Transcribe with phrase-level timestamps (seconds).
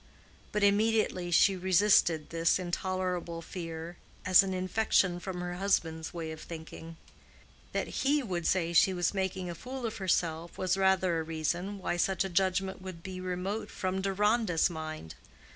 [0.51, 6.41] But immediately she resisted this intolerable fear as an infection from her husband's way of
[6.41, 6.97] thinking.
[7.71, 11.77] That he would say she was making a fool of herself was rather a reason
[11.77, 15.13] why such a judgment would be remote from Deronda's mind.